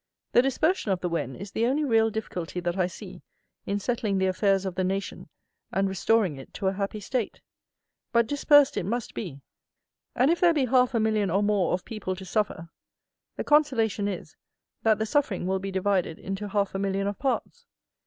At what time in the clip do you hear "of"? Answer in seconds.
0.91-1.01, 4.65-4.73, 11.73-11.85, 17.05-17.19